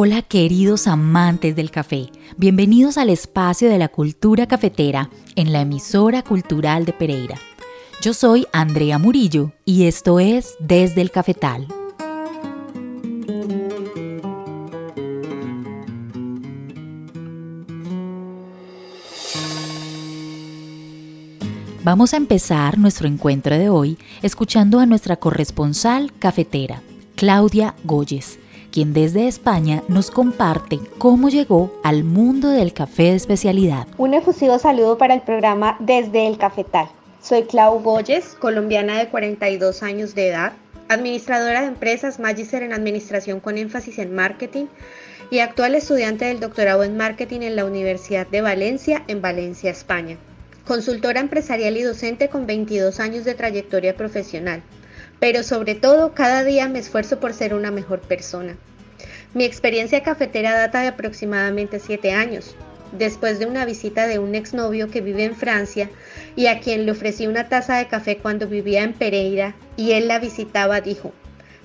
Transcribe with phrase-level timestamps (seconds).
[0.00, 6.22] Hola queridos amantes del café, bienvenidos al espacio de la cultura cafetera en la emisora
[6.22, 7.36] cultural de Pereira.
[8.00, 11.66] Yo soy Andrea Murillo y esto es Desde el Cafetal.
[21.82, 26.82] Vamos a empezar nuestro encuentro de hoy escuchando a nuestra corresponsal cafetera,
[27.16, 28.38] Claudia Goyes
[28.78, 33.88] quien desde España nos comparte cómo llegó al mundo del café de especialidad.
[33.96, 36.86] Un efusivo saludo para el programa Desde el Cafetal.
[37.20, 40.52] Soy Clau Goyes, colombiana de 42 años de edad,
[40.88, 44.66] administradora de empresas, magíster en administración con énfasis en marketing
[45.28, 50.18] y actual estudiante del doctorado en marketing en la Universidad de Valencia, en Valencia, España.
[50.64, 54.62] Consultora empresarial y docente con 22 años de trayectoria profesional
[55.20, 58.56] pero sobre todo cada día me esfuerzo por ser una mejor persona.
[59.34, 62.56] Mi experiencia cafetera data de aproximadamente 7 años,
[62.92, 65.90] después de una visita de un exnovio que vive en Francia
[66.36, 70.08] y a quien le ofrecí una taza de café cuando vivía en Pereira y él
[70.08, 71.12] la visitaba, dijo,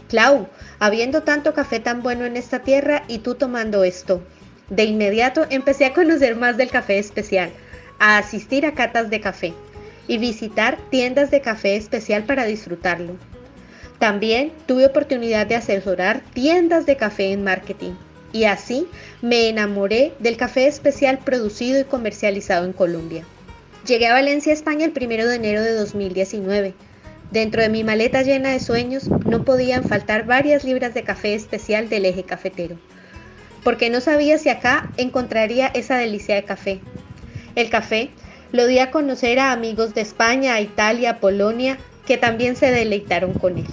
[0.09, 0.47] Clau,
[0.79, 4.21] habiendo tanto café tan bueno en esta tierra y tú tomando esto.
[4.69, 7.51] De inmediato empecé a conocer más del café especial,
[7.99, 9.53] a asistir a catas de café
[10.07, 13.15] y visitar tiendas de café especial para disfrutarlo.
[14.03, 17.93] También tuve oportunidad de asesorar tiendas de café en marketing
[18.33, 18.85] y así
[19.21, 23.23] me enamoré del café especial producido y comercializado en Colombia.
[23.87, 26.73] Llegué a Valencia, España el 1 de enero de 2019.
[27.31, 31.87] Dentro de mi maleta llena de sueños no podían faltar varias libras de café especial
[31.87, 32.75] del eje cafetero,
[33.63, 36.81] porque no sabía si acá encontraría esa delicia de café.
[37.55, 38.09] El café
[38.51, 43.59] lo di a conocer a amigos de España, Italia, Polonia, que también se deleitaron con
[43.59, 43.67] él.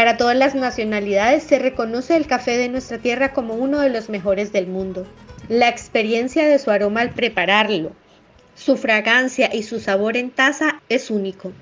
[0.00, 4.08] Para todas las nacionalidades se reconoce el café de nuestra tierra como uno de los
[4.08, 5.06] mejores del mundo.
[5.50, 7.92] La experiencia de su aroma al prepararlo,
[8.54, 11.52] su fragancia y su sabor en taza es único.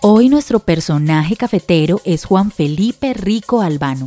[0.00, 4.06] Hoy nuestro personaje cafetero es Juan Felipe Rico Albano,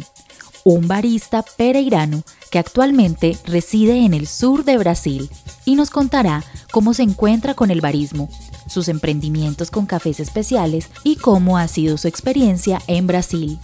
[0.63, 5.29] un barista pereirano que actualmente reside en el sur de Brasil
[5.65, 8.29] y nos contará cómo se encuentra con el barismo,
[8.67, 13.59] sus emprendimientos con cafés especiales y cómo ha sido su experiencia en Brasil.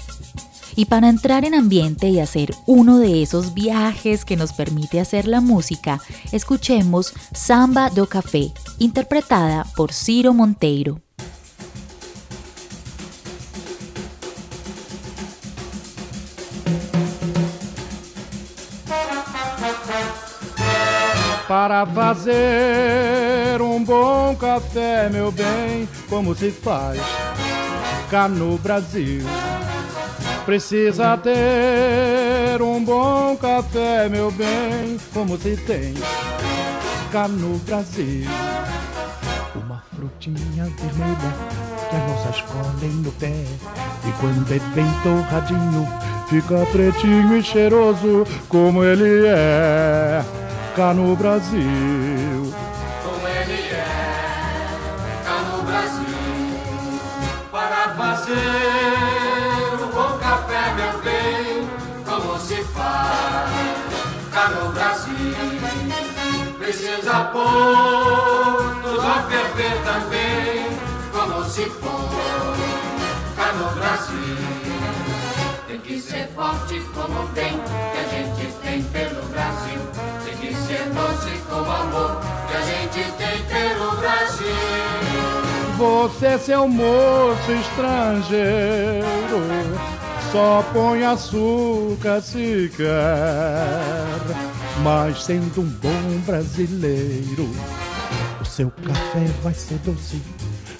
[0.75, 5.27] Y para entrar en ambiente y hacer uno de esos viajes que nos permite hacer
[5.27, 6.01] la música,
[6.33, 11.04] escuchemos Samba do Café, interpretada por Ciro Monteiro.
[21.65, 27.01] Para fazer um bom café, meu bem, como se faz
[28.07, 29.23] cá no Brasil.
[30.45, 35.95] Precisa ter um bom café, meu bem, como se tem
[37.11, 38.29] cá no Brasil.
[39.55, 41.33] Uma frutinha vermelha
[41.89, 43.43] que as moças colhem no pé.
[44.07, 45.87] E quando é bem torradinho,
[46.29, 50.23] fica pretinho e cheiroso como ele é
[50.75, 52.53] cá no Brasil.
[53.01, 53.85] Como ele é,
[55.23, 56.99] cá no Brasil,
[57.49, 58.33] para fazer
[59.81, 61.69] um bom café, meu bem,
[62.03, 63.49] como se faz
[64.33, 65.15] cá no Brasil.
[66.59, 70.77] Precisa pôr tudo a ferver também,
[71.13, 72.57] como se for
[73.37, 74.37] cá no Brasil.
[75.67, 79.94] Tem que ser forte como tem, que a gente tem pelo Brasil.
[80.95, 84.47] Doce com amor, que a gente tem pelo Brasil.
[85.77, 89.03] Você, seu moço estrangeiro,
[90.31, 94.19] só põe açúcar se quer.
[94.83, 97.49] Mas sendo um bom brasileiro,
[98.39, 100.21] o seu café vai ser doce,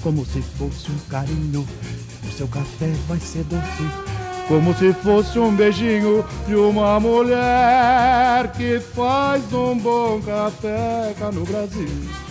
[0.01, 1.67] como se fosse um carinho.
[2.23, 3.83] O seu café vai ser doce,
[4.47, 11.44] como se fosse um beijinho de uma mulher que faz um bom café cá no
[11.44, 12.25] Brasil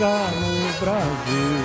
[0.00, 1.60] cá no Brasil.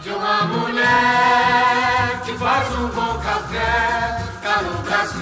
[0.00, 5.20] De uma mulher que faz um bom café cá no Brasil,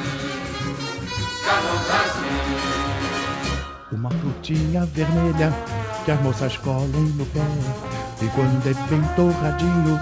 [1.47, 2.37] cá no Brasil.
[3.91, 5.51] Uma frutinha vermelha
[6.05, 7.41] que as moças colhem no pé.
[8.21, 9.99] E quando é bem torradinho,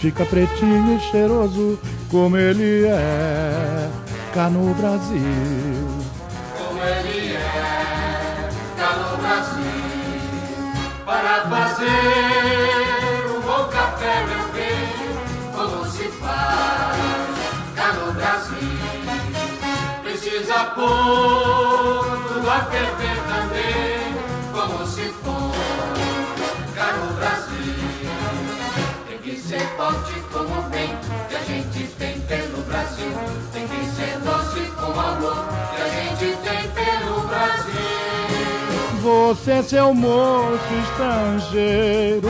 [0.00, 1.78] fica pretinho e cheiroso
[2.10, 3.90] como ele é
[4.32, 5.20] cá no Brasil.
[6.56, 8.48] Como ele é
[8.78, 9.70] cá no Brasil
[11.04, 14.88] para fazer um bom café, meu bem,
[15.54, 16.96] como se faz
[17.76, 18.56] cá no Brasil.
[20.02, 24.14] Precisa pôr tudo a ferver também,
[24.52, 25.39] como se for
[29.90, 33.12] forte como o vento que a gente tem pelo Brasil.
[33.52, 35.44] Tem que ser doce como amor
[35.74, 37.70] que a gente tem pelo Brasil.
[39.02, 42.28] Você, seu moço estrangeiro,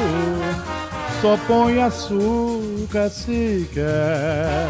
[1.21, 4.67] só põe açúcar se quer.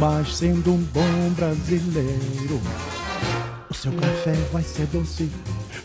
[0.00, 2.60] Mas sendo um bom brasileiro,
[3.70, 5.30] o seu café vai ser doce,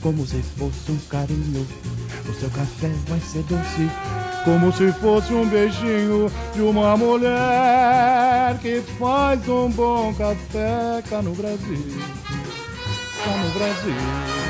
[0.01, 1.67] como se fosse um carinho.
[2.27, 3.89] O seu café vai ser doce,
[4.43, 11.33] como se fosse um beijinho de uma mulher que faz um bom café cá no
[11.33, 12.01] Brasil.
[13.23, 14.41] Cá no Brasil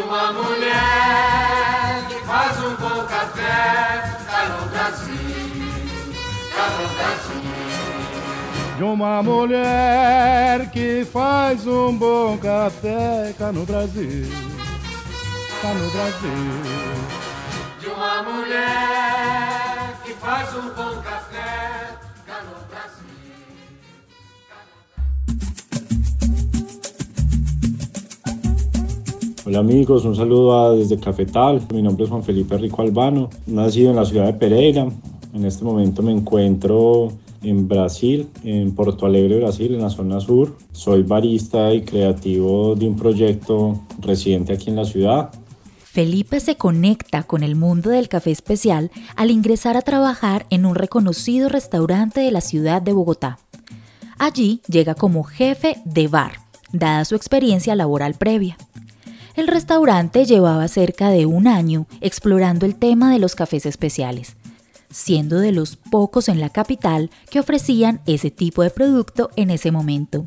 [0.00, 5.14] de uma mulher que faz um bom café cá no Brasil,
[6.54, 7.50] cá no Brasil.
[8.78, 14.26] De uma mulher que faz um bom café cá no Brasil,
[15.60, 17.19] cá no Brasil.
[18.20, 18.50] Um.
[29.50, 31.60] Hola amigos, un saludo desde Cafetal.
[31.72, 34.86] Mi nombre es Juan Felipe Rico Albano, nacido en la ciudad de Pereira.
[35.32, 37.08] En este momento me encuentro
[37.42, 40.56] en Brasil, en Porto Alegre, Brasil, en la zona sur.
[40.72, 45.30] Soy barista y creativo de un proyecto residente aquí en la ciudad.
[45.92, 50.76] Felipe se conecta con el mundo del café especial al ingresar a trabajar en un
[50.76, 53.40] reconocido restaurante de la ciudad de Bogotá.
[54.16, 58.56] Allí llega como jefe de bar, dada su experiencia laboral previa.
[59.34, 64.36] El restaurante llevaba cerca de un año explorando el tema de los cafés especiales,
[64.92, 69.72] siendo de los pocos en la capital que ofrecían ese tipo de producto en ese
[69.72, 70.24] momento.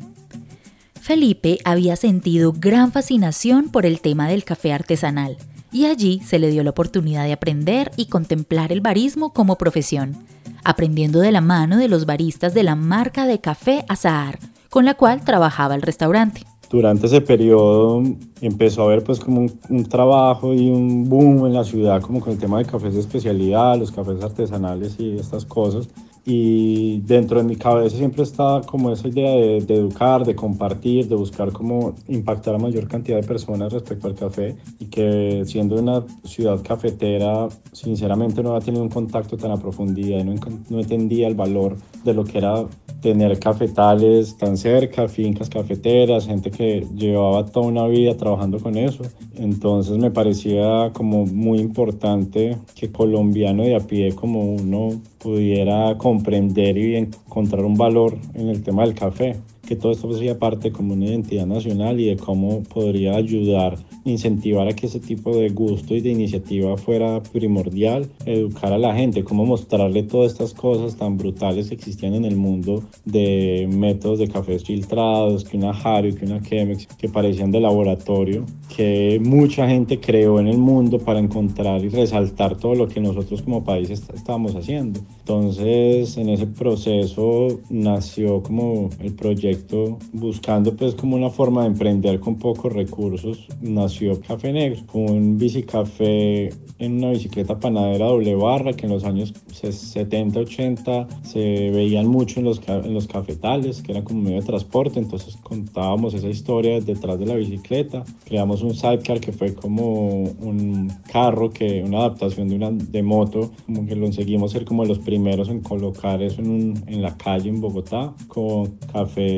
[1.00, 5.38] Felipe había sentido gran fascinación por el tema del café artesanal
[5.74, 10.16] y allí se le dio la oportunidad de aprender y contemplar el barismo como profesión,
[10.62, 14.38] aprendiendo de la mano de los baristas de la marca de café Azahar,
[14.70, 18.02] con la cual trabajaba el restaurante durante ese periodo
[18.40, 22.32] empezó a haber pues como un, trabajo y un boom en la ciudad como con
[22.32, 25.88] el tema de cafés de especialidad, los cafés artesanales y estas cosas.
[26.26, 31.06] Y dentro de mi cabeza siempre estaba como esa idea de, de, educar, de compartir,
[31.06, 35.76] de buscar cómo impactar a mayor cantidad de personas respecto al café y que siendo
[35.76, 40.34] una ciudad cafetera, sinceramente no había tenido un contacto tan a profundidad y no,
[40.70, 42.66] no entendía el valor de lo que era
[43.04, 49.02] tener cafetales tan cerca, fincas cafeteras, gente que llevaba toda una vida trabajando con eso.
[49.36, 56.76] Entonces me parecía como muy importante que colombiano de a pie como uno pudiera comprender
[56.76, 59.36] y encontrar un valor en el tema del café
[59.74, 64.68] que todo esto sería parte como una identidad nacional y de cómo podría ayudar, incentivar
[64.68, 69.24] a que ese tipo de gusto y de iniciativa fuera primordial, educar a la gente,
[69.24, 74.28] cómo mostrarle todas estas cosas tan brutales que existían en el mundo de métodos de
[74.28, 79.98] cafés filtrados, que una Hario, que una Chemex, que parecían de laboratorio, que mucha gente
[79.98, 84.54] creó en el mundo para encontrar y resaltar todo lo que nosotros como país estábamos
[84.54, 85.00] haciendo.
[85.18, 89.63] Entonces, en ese proceso nació como el proyecto
[90.12, 94.82] buscando pues como una forma de emprender con pocos recursos, nació Café Negro.
[94.92, 101.70] Un bicicafé en una bicicleta panadera doble barra que en los años 70, 80 se
[101.70, 106.14] veían mucho en los, en los cafetales, que eran como medio de transporte, entonces contábamos
[106.14, 108.04] esa historia detrás de la bicicleta.
[108.24, 113.50] Creamos un sidecar que fue como un carro, que una adaptación de una de moto,
[113.66, 117.48] como que lo conseguimos ser como los primeros en colocar eso en, en la calle
[117.48, 118.74] en Bogotá, con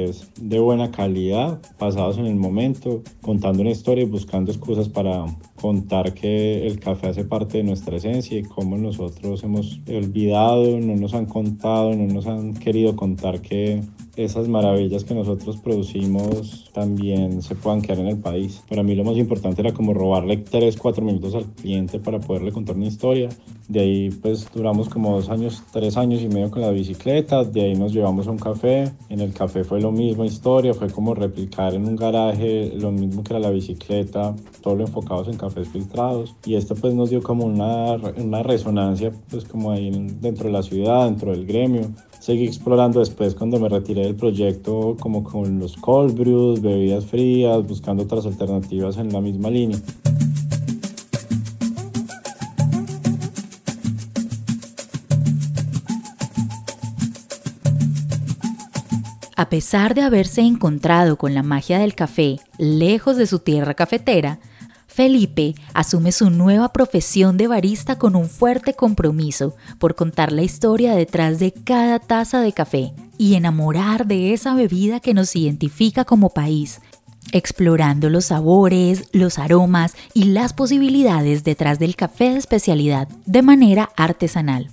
[0.07, 5.25] cafés de buena calidad, pasados en el momento, contando una historia y buscando excusas para
[5.61, 10.97] contar que el café hace parte de nuestra esencia y cómo nosotros hemos olvidado, no
[10.97, 13.81] nos han contado, no nos han querido contar que
[14.17, 18.63] esas maravillas que nosotros producimos también se puedan quedar en el país.
[18.69, 22.53] Para mí lo más importante era como robarle 3, 4 minutos al cliente para poderle
[22.53, 23.29] contar una historia.
[23.69, 27.63] De ahí pues duramos como dos años, tres años y medio con la bicicleta, de
[27.63, 31.15] ahí nos llevamos a un café, en el café fue lo mismo historia, fue como
[31.15, 36.37] replicar en un garaje lo mismo que era la bicicleta, todo enfocados en cafés filtrados
[36.45, 40.63] y esto pues nos dio como una, una resonancia pues como ahí dentro de la
[40.63, 41.91] ciudad, dentro del gremio
[42.27, 47.65] seguí explorando después cuando me retiré del proyecto como con los cold brews, bebidas frías,
[47.65, 49.79] buscando otras alternativas en la misma línea.
[59.37, 64.41] A pesar de haberse encontrado con la magia del café lejos de su tierra cafetera,
[64.97, 70.95] Felipe asume su nueva profesión de barista con un fuerte compromiso por contar la historia
[70.95, 76.31] detrás de cada taza de café y enamorar de esa bebida que nos identifica como
[76.31, 76.81] país,
[77.33, 83.91] explorando los sabores, los aromas y las posibilidades detrás del café de especialidad de manera
[83.99, 84.71] artesanal.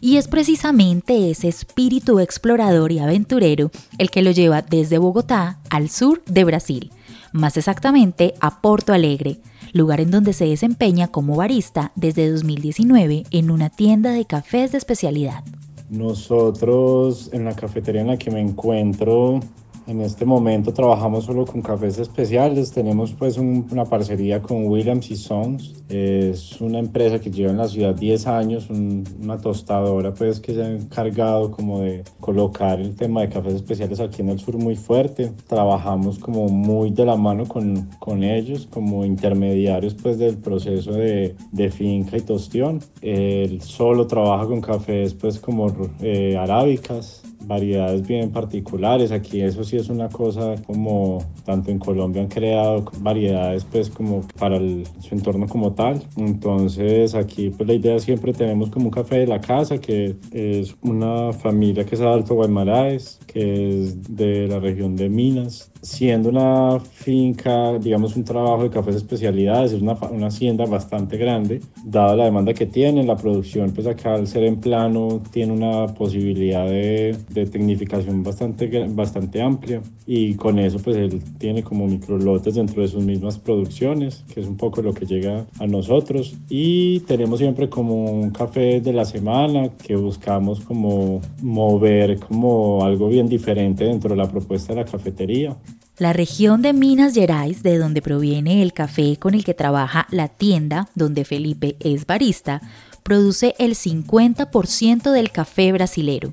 [0.00, 5.90] Y es precisamente ese espíritu explorador y aventurero el que lo lleva desde Bogotá al
[5.90, 6.90] sur de Brasil,
[7.32, 9.40] más exactamente a Porto Alegre,
[9.72, 14.78] lugar en donde se desempeña como barista desde 2019 en una tienda de cafés de
[14.78, 15.44] especialidad.
[15.90, 19.40] Nosotros en la cafetería en la que me encuentro
[19.86, 22.72] en este momento trabajamos solo con cafés especiales.
[22.72, 25.82] Tenemos pues una parcería con Williams y Sons.
[25.88, 30.62] Es una empresa que lleva en la ciudad 10 años, una tostadora pues que se
[30.62, 34.76] ha encargado como de colocar el tema de cafés especiales aquí en el sur muy
[34.76, 35.32] fuerte.
[35.48, 41.34] Trabajamos como muy de la mano con, con ellos como intermediarios pues del proceso de,
[41.52, 42.80] de finca y tostión.
[43.02, 45.66] Él solo trabaja con cafés pues como
[46.00, 49.10] eh, arábicas variedades bien particulares.
[49.10, 54.20] Aquí eso sí es una cosa como tanto en Colombia han creado variedades pues como
[54.38, 56.00] para su entorno como tal.
[56.16, 60.76] Entonces aquí pues la idea siempre tenemos como un café de la casa que es
[60.82, 63.42] una familia que es Alto Guaymaraes, que
[63.80, 65.72] es de la región de Minas.
[65.82, 71.60] Siendo una finca, digamos un trabajo de cafés especialidades, es una, una hacienda bastante grande,
[71.84, 75.86] dada la demanda que tiene, la producción pues acá al ser en plano tiene una
[75.86, 82.54] posibilidad de de tecnificación bastante, bastante amplia y con eso pues él tiene como microlotes
[82.54, 87.00] dentro de sus mismas producciones, que es un poco lo que llega a nosotros y
[87.00, 93.28] tenemos siempre como un café de la semana que buscamos como mover como algo bien
[93.28, 95.56] diferente dentro de la propuesta de la cafetería.
[95.98, 100.28] La región de Minas Gerais, de donde proviene el café con el que trabaja la
[100.28, 102.62] tienda donde Felipe es barista,
[103.02, 106.32] produce el 50% del café brasilero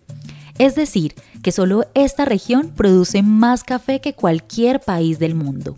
[0.59, 5.75] es decir, que solo esta región produce más café que cualquier país del mundo.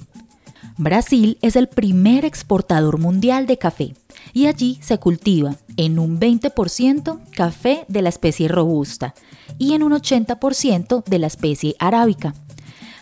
[0.77, 3.95] Brasil es el primer exportador mundial de café
[4.31, 9.13] y allí se cultiva en un 20% café de la especie robusta
[9.57, 12.33] y en un 80% de la especie arábica.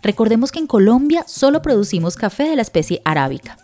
[0.02, 3.58] Recordemos que en Colombia solo producimos café de la especie arábica.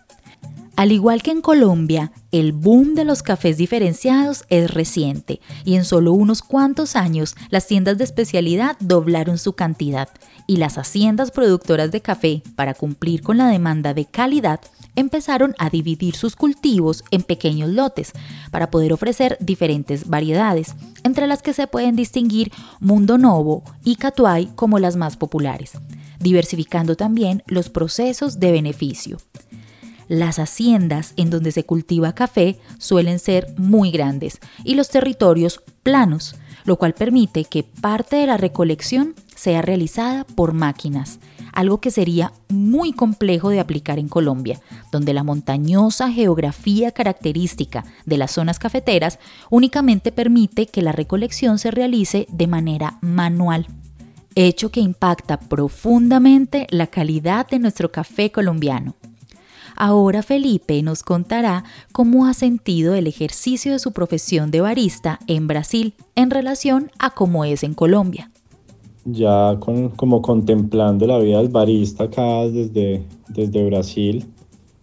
[0.75, 5.85] Al igual que en Colombia, el boom de los cafés diferenciados es reciente y en
[5.85, 10.09] solo unos cuantos años las tiendas de especialidad doblaron su cantidad
[10.47, 14.59] y las haciendas productoras de café, para cumplir con la demanda de calidad,
[14.95, 18.11] empezaron a dividir sus cultivos en pequeños lotes
[18.49, 24.49] para poder ofrecer diferentes variedades, entre las que se pueden distinguir Mundo Novo y Catuay
[24.55, 25.73] como las más populares,
[26.19, 29.17] diversificando también los procesos de beneficio.
[30.13, 36.35] Las haciendas en donde se cultiva café suelen ser muy grandes y los territorios planos,
[36.65, 41.17] lo cual permite que parte de la recolección sea realizada por máquinas,
[41.51, 48.17] algo que sería muy complejo de aplicar en Colombia, donde la montañosa geografía característica de
[48.17, 49.17] las zonas cafeteras
[49.49, 53.65] únicamente permite que la recolección se realice de manera manual.
[54.35, 58.93] hecho que impacta profundamente la calidad de nuestro café colombiano.
[59.75, 65.47] Ahora Felipe nos contará cómo ha sentido el ejercicio de su profesión de barista en
[65.47, 68.31] Brasil en relación a cómo es en Colombia.
[69.05, 74.25] Ya como contemplando la vida del barista acá desde, desde Brasil,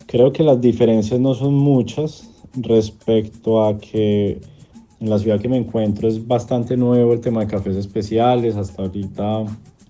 [0.07, 4.41] creo que las diferencias no son muchas respecto a que
[5.01, 8.83] en la ciudad que me encuentro es bastante nuevo el tema de cafés especiales, hasta
[8.83, 9.45] ahorita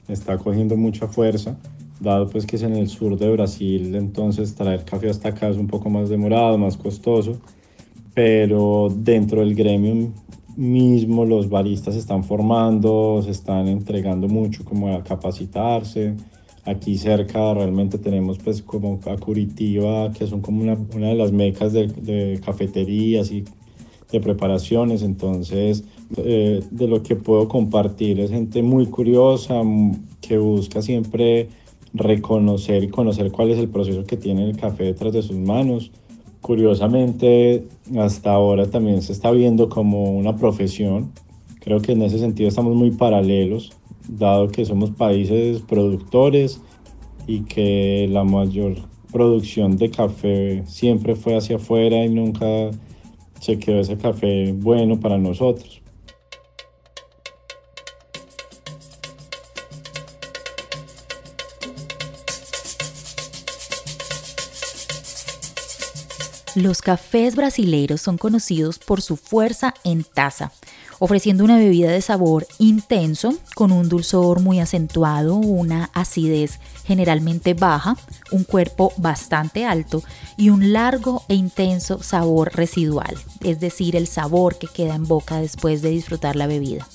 [0.08, 1.58] está cogiendo mucha fuerza,
[2.00, 5.56] dado pues que es en el sur de Brasil, entonces traer café hasta acá es
[5.56, 7.38] un poco más demorado, más costoso,
[8.14, 10.12] pero dentro del gremio
[10.56, 16.14] mismo los baristas se están formando, se están entregando mucho como a capacitarse.
[16.64, 21.32] Aquí cerca realmente tenemos pues como a Curitiba, que son como una, una de las
[21.32, 23.44] mecas de, de cafeterías y
[24.12, 25.84] de preparaciones, entonces
[26.16, 29.62] eh, de lo que puedo compartir es gente muy curiosa,
[30.20, 31.48] que busca siempre
[31.92, 35.90] reconocer y conocer cuál es el proceso que tiene el café detrás de sus manos.
[36.40, 37.66] Curiosamente,
[37.98, 41.12] hasta ahora también se está viendo como una profesión.
[41.60, 43.72] Creo que en ese sentido estamos muy paralelos,
[44.08, 46.60] dado que somos países productores
[47.26, 48.76] y que la mayor
[49.12, 52.70] producción de café siempre fue hacia afuera y nunca
[53.40, 55.79] se quedó ese café bueno para nosotros.
[66.60, 70.52] Los cafés brasileños son conocidos por su fuerza en taza,
[70.98, 77.96] ofreciendo una bebida de sabor intenso, con un dulzor muy acentuado, una acidez generalmente baja,
[78.30, 80.02] un cuerpo bastante alto
[80.36, 85.40] y un largo e intenso sabor residual, es decir, el sabor que queda en boca
[85.40, 86.86] después de disfrutar la bebida.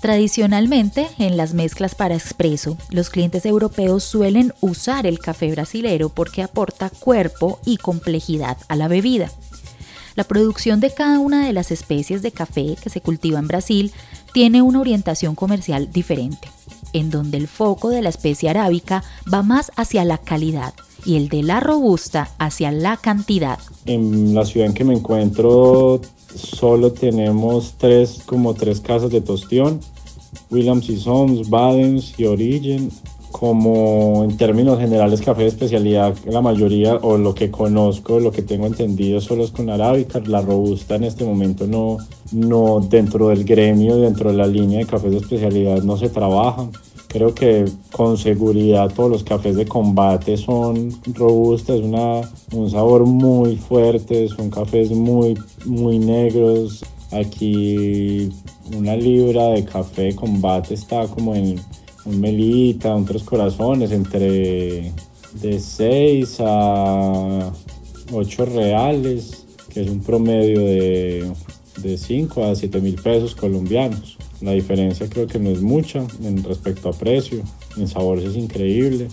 [0.00, 6.42] Tradicionalmente, en las mezclas para expreso, los clientes europeos suelen usar el café brasilero porque
[6.42, 9.30] aporta cuerpo y complejidad a la bebida.
[10.14, 13.92] La producción de cada una de las especies de café que se cultiva en Brasil
[14.32, 16.48] tiene una orientación comercial diferente,
[16.92, 21.28] en donde el foco de la especie arábica va más hacia la calidad y el
[21.28, 23.58] de la robusta hacia la cantidad.
[23.86, 26.00] En la ciudad en que me encuentro
[26.34, 29.80] solo tenemos tres, como tres casas de tostión,
[30.50, 32.90] Williams y Sons, Badens y Origin
[33.30, 38.42] como en términos generales café de especialidad, la mayoría o lo que conozco, lo que
[38.42, 41.98] tengo entendido solo es con arábica, la robusta en este momento no,
[42.32, 46.68] no dentro del gremio, dentro de la línea de cafés de especialidad no se trabaja.
[47.08, 52.20] Creo que con seguridad todos los cafés de combate son robustos, es una,
[52.52, 56.84] un sabor muy fuerte, son cafés muy, muy negros.
[57.10, 58.28] Aquí
[58.76, 61.60] una libra de café de combate está como en
[62.04, 64.92] un melita, un tres corazones, entre
[65.34, 67.52] de 6 a
[68.12, 71.30] 8 reales, que es un promedio de,
[71.82, 74.16] de 5 a 7 mil pesos colombianos.
[74.40, 77.42] La diferencia creo que no es mucha en respecto a precio,
[77.76, 79.08] en sabores es increíble.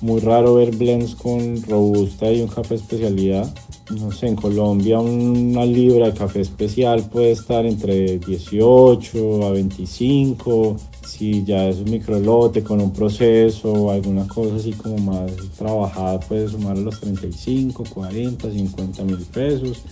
[0.00, 3.52] Muy raro ver blends con robusta y un café especialidad.
[3.90, 10.76] No en Colombia una libra de café especial puede estar entre 18 a 25
[11.10, 16.20] si ya es un microlote con un proceso o alguna cosa así como más trabajada,
[16.20, 19.82] puede sumar a los 35, 40, 50 mil pesos.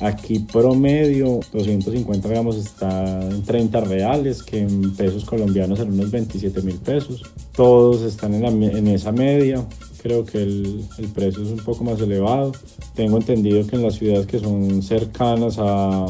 [0.00, 6.62] Aquí promedio 250 gramos está en 30 reales, que en pesos colombianos son unos 27
[6.62, 7.22] mil pesos.
[7.54, 9.64] Todos están en, en, esa media.
[10.02, 12.52] Creo que el, el precio es un poco más elevado.
[12.96, 16.06] Tengo entendido que en las ciudades que son cercanas a,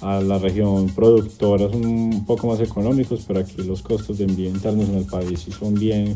[0.00, 4.48] a la región productora son un poco más económicos, pero aquí los costos de envío
[4.48, 6.14] internos en el país sí son bien,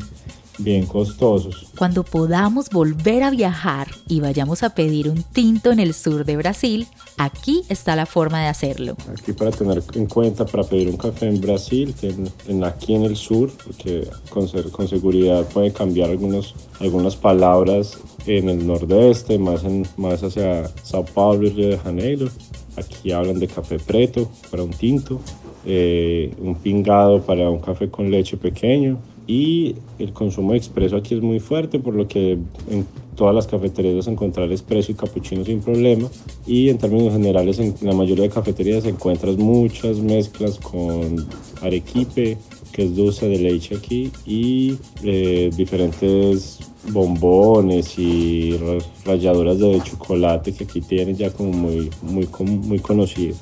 [0.59, 1.67] bien costosos.
[1.79, 6.37] Cuando podamos volver a viajar y vayamos a pedir un tinto en el sur de
[6.37, 8.97] Brasil, aquí está la forma de hacerlo.
[9.19, 12.15] Aquí para tener en cuenta, para pedir un café en Brasil, que
[12.49, 18.49] en, aquí en el sur, porque con, con seguridad puede cambiar algunos, algunas palabras en
[18.49, 22.29] el nordeste, más, en, más hacia Sao Paulo y Río de Janeiro
[22.77, 25.21] Aquí hablan de café preto para un tinto,
[25.67, 31.23] eh, un pingado para un café con leche pequeño y el consumo expreso aquí es
[31.23, 35.45] muy fuerte, por lo que en todas las cafeterías vas a encontrar expreso y capuchino
[35.45, 36.09] sin problema.
[36.47, 41.27] Y en términos generales, en la mayoría de cafeterías encuentras muchas mezclas con
[41.63, 42.39] arequipe,
[42.73, 48.59] que es dulce de leche aquí, y eh, diferentes bombones y
[49.05, 53.39] ralladuras de chocolate que aquí tienen ya como muy, muy, muy conocidos.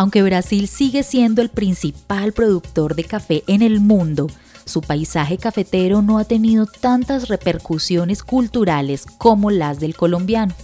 [0.00, 4.28] Aunque Brasil sigue siendo el principal productor de café en el mundo,
[4.70, 10.54] su paisaje cafetero no ha tenido tantas repercusiones culturales como las del colombiano.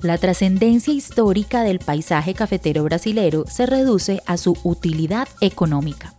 [0.00, 6.14] La trascendencia histórica del paisaje cafetero brasilero se reduce a su utilidad económica.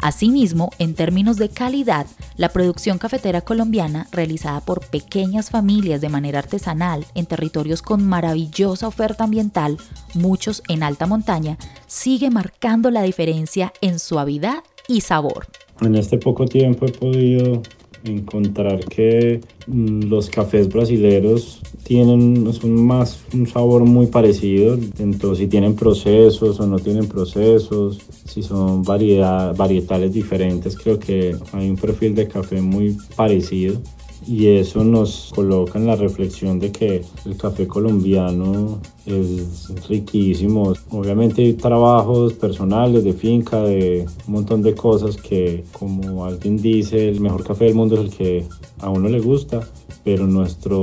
[0.00, 2.06] Asimismo, en términos de calidad,
[2.36, 8.88] la producción cafetera colombiana, realizada por pequeñas familias de manera artesanal en territorios con maravillosa
[8.88, 9.76] oferta ambiental,
[10.14, 15.46] muchos en alta montaña, sigue marcando la diferencia en suavidad y sabor.
[15.82, 17.62] En este poco tiempo he podido
[18.04, 25.46] encontrar que mm, los cafés brasileros tienen son más un sabor muy parecido, entonces si
[25.46, 31.76] tienen procesos o no tienen procesos, si son variedad, varietales diferentes, creo que hay un
[31.76, 33.80] perfil de café muy parecido
[34.26, 40.74] y eso nos coloca en la reflexión de que el café colombiano es riquísimo.
[40.90, 47.08] Obviamente hay trabajos personales de finca, de un montón de cosas que como alguien dice,
[47.08, 48.44] el mejor café del mundo es el que
[48.80, 49.60] a uno le gusta,
[50.04, 50.76] pero nuestra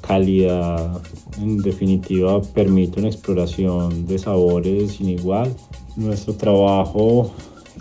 [0.00, 1.00] calidad
[1.40, 5.54] en definitiva permite una exploración de sabores sin igual.
[5.96, 7.30] Nuestro trabajo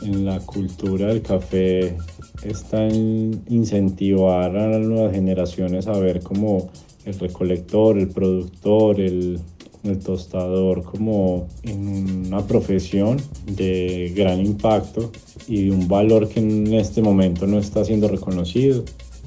[0.02, 1.96] en la cultura del café
[2.44, 6.70] está en incentivar a las nuevas generaciones a ver como
[7.06, 9.40] el recolector, el productor, el,
[9.84, 15.12] el tostador como en una profesión de gran impacto
[15.48, 18.84] y de un valor que en este momento no está siendo reconocido.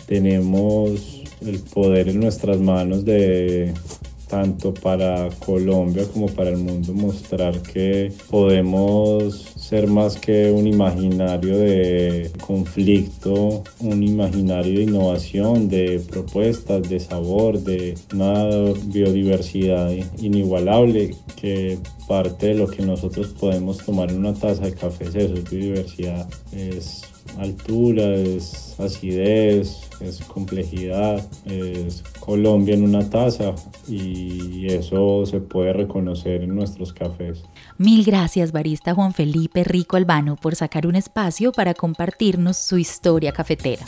[0.07, 3.73] Tenemos el poder en nuestras manos de
[4.29, 11.59] tanto para Colombia como para el mundo mostrar que podemos ser más que un imaginario
[11.59, 21.79] de conflicto, un imaginario de innovación, de propuestas, de sabor, de una biodiversidad inigualable que
[22.07, 25.51] parte de lo que nosotros podemos tomar en una taza de café es eso, es
[25.51, 27.03] biodiversidad, es
[27.39, 33.55] altura, es acidez, es complejidad, es Colombia en una taza
[33.87, 37.43] y eso se puede reconocer en nuestros cafés.
[37.77, 43.33] Mil gracias, barista Juan Felipe Rico Albano, por sacar un espacio para compartirnos su historia
[43.33, 43.85] cafetera.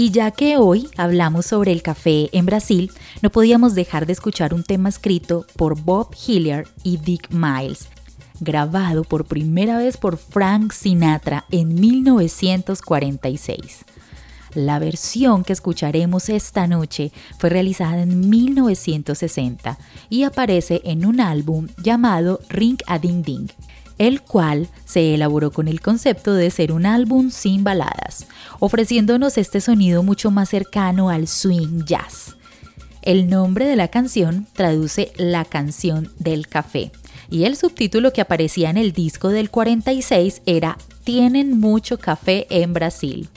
[0.00, 4.54] Y ya que hoy hablamos sobre el café en Brasil, no podíamos dejar de escuchar
[4.54, 7.86] un tema escrito por Bob Hilliard y Dick Miles,
[8.40, 13.84] grabado por primera vez por Frank Sinatra en 1946.
[14.54, 19.76] La versión que escucharemos esta noche fue realizada en 1960
[20.08, 23.48] y aparece en un álbum llamado Ring a Ding Ding,
[24.00, 28.26] el cual se elaboró con el concepto de ser un álbum sin baladas,
[28.58, 32.34] ofreciéndonos este sonido mucho más cercano al swing jazz.
[33.02, 36.92] El nombre de la canción traduce la canción del café
[37.28, 42.72] y el subtítulo que aparecía en el disco del 46 era Tienen mucho café en
[42.72, 43.28] Brasil.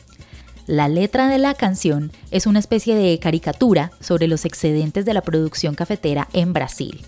[0.66, 5.24] La letra de la canción es una especie de caricatura sobre los excedentes de la
[5.24, 7.02] producción cafetera en Brasil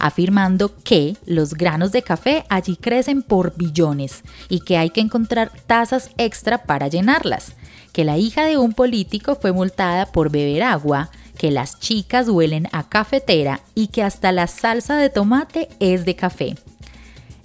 [0.00, 5.52] afirmando que los granos de café allí crecen por billones y que hay que encontrar
[5.66, 7.52] tazas extra para llenarlas,
[7.92, 12.68] que la hija de un político fue multada por beber agua, que las chicas huelen
[12.72, 16.56] a cafetera y que hasta la salsa de tomate es de café.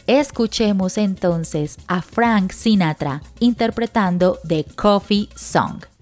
[0.07, 5.94] Escuchemos entonces a Frank Sinatra interpretando The Coffee Song.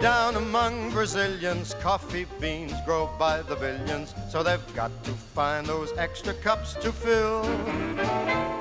[0.00, 5.92] Down among Brazilians, coffee beans grow by the billions, so they've got to find those
[5.96, 7.42] extra cups to fill.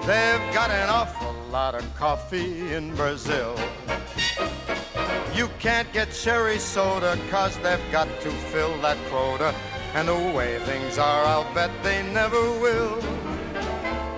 [0.05, 3.55] They've got an awful lot of coffee in Brazil.
[5.33, 9.55] You can't get cherry soda, cause they've got to fill that quota.
[9.95, 12.95] And the way things are, I'll bet they never will.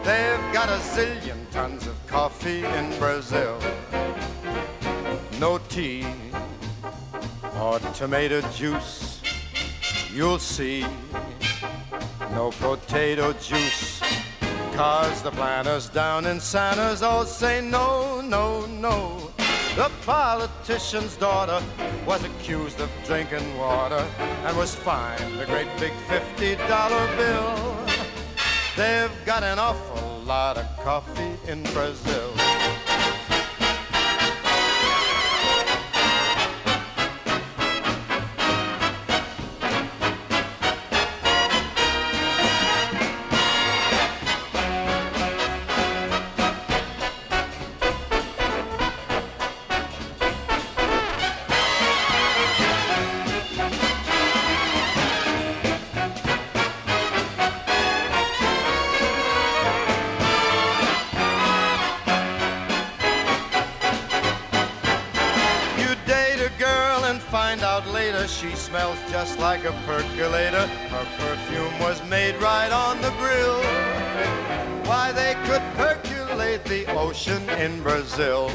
[0.03, 3.57] They've got a zillion tons of coffee in Brazil.
[5.39, 6.05] No tea
[7.61, 9.21] or tomato juice,
[10.13, 10.85] you'll see
[12.31, 14.01] no potato juice.
[14.73, 19.31] Cause the planters down in Santa's all say no, no, no.
[19.75, 21.61] The politician's daughter
[22.05, 24.05] was accused of drinking water
[24.45, 27.85] and was fined a great big $50 bill.
[28.77, 32.38] They've got an awful lot of coffee in Brazil.
[76.65, 78.51] The ocean in Brazil.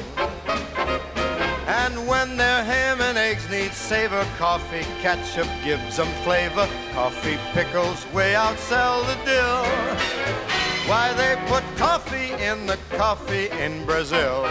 [1.66, 6.68] And when their ham and eggs need savor, coffee ketchup gives them flavor.
[6.92, 9.64] Coffee pickles way outsell the dill.
[10.86, 14.46] Why, they put coffee in the coffee in Brazil.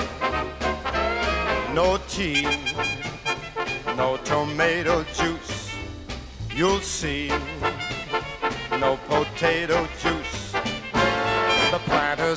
[1.73, 2.59] No tea,
[3.95, 5.71] no tomato juice.
[6.55, 7.31] You'll see,
[8.79, 10.22] no potato juice.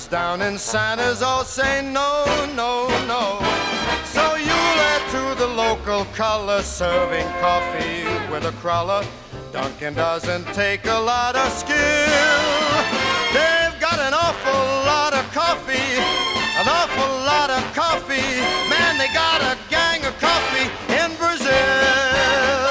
[0.04, 3.38] Down in Santa's all say no, no, no.
[4.04, 9.02] So you'll add to the local color, serving coffee with a crawler.
[9.52, 11.76] Dunkin' doesn't take a lot of skill.
[13.32, 15.96] They've got an awful lot of coffee,
[16.60, 18.36] an awful lot of coffee.
[18.68, 22.65] Man, they got a gang of coffee in Brazil.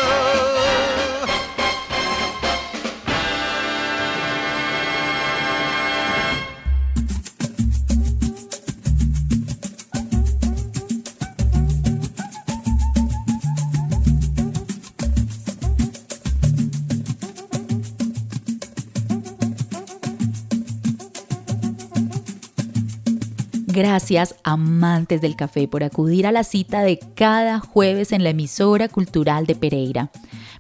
[23.96, 28.90] Gracias, amantes del café, por acudir a la cita de cada jueves en la emisora
[28.90, 30.12] cultural de Pereira.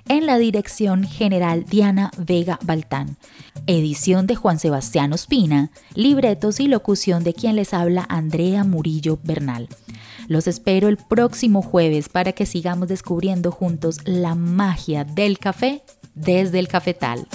[0.10, 3.16] En la dirección general Diana Vega Baltán.
[3.68, 5.72] Edición de Juan Sebastián Ospina.
[5.96, 9.70] Libretos y locución de quien les habla Andrea Murillo Bernal.
[10.28, 15.84] Los espero el próximo jueves para que sigamos descubriendo juntos la magia del café
[16.16, 17.28] desde el cafetal.